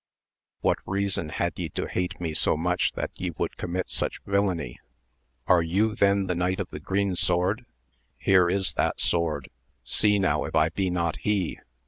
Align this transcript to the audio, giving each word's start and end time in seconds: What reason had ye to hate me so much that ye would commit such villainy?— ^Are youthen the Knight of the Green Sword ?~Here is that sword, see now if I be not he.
What 0.61 0.79
reason 0.87 1.29
had 1.29 1.59
ye 1.59 1.69
to 1.69 1.87
hate 1.87 2.19
me 2.19 2.33
so 2.33 2.57
much 2.57 2.93
that 2.93 3.11
ye 3.13 3.29
would 3.37 3.55
commit 3.55 3.91
such 3.91 4.19
villainy?— 4.25 4.79
^Are 5.47 5.63
youthen 5.63 6.25
the 6.25 6.33
Knight 6.33 6.59
of 6.59 6.69
the 6.71 6.79
Green 6.79 7.15
Sword 7.15 7.67
?~Here 8.17 8.49
is 8.49 8.73
that 8.73 8.99
sword, 8.99 9.51
see 9.83 10.17
now 10.17 10.45
if 10.45 10.55
I 10.55 10.69
be 10.69 10.89
not 10.89 11.17
he. 11.17 11.59